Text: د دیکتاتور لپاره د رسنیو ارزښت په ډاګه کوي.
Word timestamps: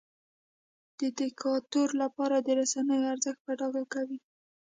د 0.99 1.01
دیکتاتور 1.19 1.89
لپاره 2.01 2.35
د 2.39 2.47
رسنیو 2.59 3.09
ارزښت 3.13 3.39
په 3.47 3.51
ډاګه 3.59 3.83
کوي. 3.93 4.17